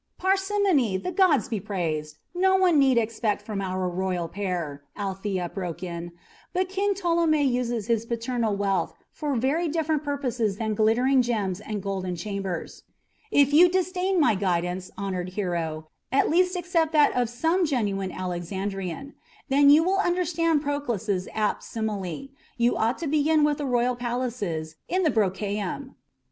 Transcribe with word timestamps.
"Parsimony 0.17 0.97
the 0.97 1.11
gods 1.11 1.47
be 1.47 1.59
praised! 1.59 2.17
no 2.33 2.55
one 2.55 2.79
need 2.79 2.97
expect 2.97 3.43
from 3.43 3.61
our 3.61 3.87
royal 3.87 4.27
pair," 4.27 4.81
Althea 4.97 5.47
broke 5.47 5.83
in; 5.83 6.11
"but 6.53 6.69
King 6.69 6.95
Ptolemy 6.95 7.43
uses 7.43 7.85
his 7.85 8.07
paternal 8.07 8.55
wealth 8.55 8.95
for 9.11 9.35
very 9.35 9.67
different 9.69 10.03
purposes 10.03 10.57
than 10.57 10.73
glittering 10.73 11.21
gems 11.21 11.59
and 11.59 11.83
golden 11.83 12.15
chambers. 12.15 12.81
If 13.29 13.53
you 13.53 13.69
disdain 13.69 14.19
my 14.19 14.33
guidance, 14.33 14.89
honoured 14.97 15.29
hero, 15.29 15.89
at 16.11 16.31
least 16.31 16.55
accept 16.55 16.93
that 16.93 17.15
of 17.15 17.29
some 17.29 17.63
genuine 17.63 18.11
Alexandrian. 18.11 19.13
Then 19.49 19.69
you 19.69 19.83
will 19.83 19.99
understand 19.99 20.63
Proclus's 20.63 21.27
apt 21.31 21.61
simile. 21.61 22.29
You 22.57 22.75
ought 22.75 22.97
to 22.97 23.07
begin 23.07 23.43
with 23.43 23.59
the 23.59 23.67
royal 23.67 23.95
palaces 23.95 24.77
in 24.87 25.03
the 25.03 25.11
Brucheium." 25.11 25.93